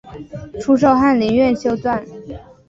[0.59, 2.03] 初授翰林院修撰。